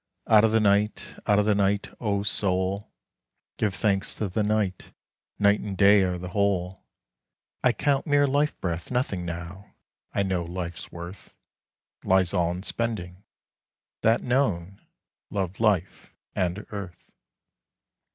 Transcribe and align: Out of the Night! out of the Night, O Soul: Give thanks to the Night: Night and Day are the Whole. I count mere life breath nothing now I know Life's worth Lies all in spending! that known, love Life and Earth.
Out 0.25 0.43
of 0.43 0.51
the 0.51 0.59
Night! 0.59 1.19
out 1.27 1.37
of 1.37 1.45
the 1.45 1.53
Night, 1.53 1.89
O 1.99 2.23
Soul: 2.23 2.91
Give 3.59 3.71
thanks 3.75 4.15
to 4.15 4.27
the 4.27 4.41
Night: 4.41 4.93
Night 5.37 5.59
and 5.59 5.77
Day 5.77 6.01
are 6.01 6.17
the 6.17 6.29
Whole. 6.29 6.83
I 7.63 7.71
count 7.71 8.07
mere 8.07 8.25
life 8.25 8.59
breath 8.59 8.89
nothing 8.89 9.25
now 9.25 9.75
I 10.11 10.23
know 10.23 10.43
Life's 10.43 10.91
worth 10.91 11.35
Lies 12.03 12.33
all 12.33 12.49
in 12.49 12.63
spending! 12.63 13.23
that 14.01 14.23
known, 14.23 14.81
love 15.29 15.59
Life 15.59 16.11
and 16.33 16.65
Earth. 16.71 17.05